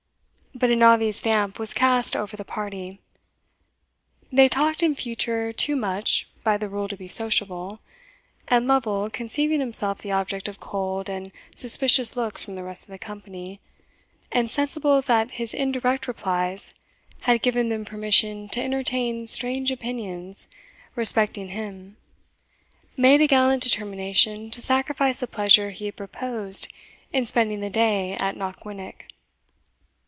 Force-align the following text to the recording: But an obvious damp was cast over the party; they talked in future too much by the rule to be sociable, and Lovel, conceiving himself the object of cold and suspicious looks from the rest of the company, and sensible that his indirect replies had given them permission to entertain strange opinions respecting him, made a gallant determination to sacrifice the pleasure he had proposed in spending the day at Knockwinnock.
But 0.53 0.69
an 0.69 0.83
obvious 0.83 1.19
damp 1.23 1.57
was 1.57 1.73
cast 1.73 2.13
over 2.15 2.35
the 2.37 2.45
party; 2.45 2.99
they 4.31 4.47
talked 4.49 4.83
in 4.83 4.93
future 4.93 5.51
too 5.51 5.75
much 5.75 6.27
by 6.43 6.57
the 6.57 6.69
rule 6.69 6.87
to 6.89 6.97
be 6.97 7.07
sociable, 7.07 7.79
and 8.49 8.67
Lovel, 8.67 9.09
conceiving 9.09 9.59
himself 9.61 10.01
the 10.03 10.11
object 10.11 10.47
of 10.49 10.59
cold 10.59 11.09
and 11.09 11.31
suspicious 11.55 12.15
looks 12.17 12.43
from 12.45 12.53
the 12.53 12.63
rest 12.65 12.83
of 12.83 12.89
the 12.89 12.99
company, 12.99 13.59
and 14.31 14.51
sensible 14.51 15.01
that 15.01 15.31
his 15.31 15.53
indirect 15.55 16.07
replies 16.07 16.75
had 17.21 17.41
given 17.41 17.69
them 17.69 17.83
permission 17.85 18.47
to 18.49 18.61
entertain 18.61 19.27
strange 19.27 19.71
opinions 19.71 20.47
respecting 20.95 21.47
him, 21.47 21.95
made 22.95 23.19
a 23.21 23.25
gallant 23.25 23.63
determination 23.63 24.51
to 24.51 24.61
sacrifice 24.61 25.17
the 25.17 25.27
pleasure 25.27 25.71
he 25.71 25.85
had 25.85 25.95
proposed 25.95 26.67
in 27.11 27.25
spending 27.25 27.61
the 27.61 27.69
day 27.71 28.13
at 28.19 28.35
Knockwinnock. 28.37 29.05